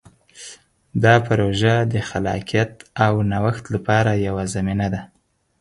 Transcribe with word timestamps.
دا 1.03 1.15
پروژه 1.27 1.73
د 1.91 1.95
خلاقیت 2.09 2.71
او 3.05 3.13
نوښت 3.31 3.65
لپاره 3.75 4.11
یوه 4.27 4.43
زمینه 4.55 4.87
ده. 4.93 5.01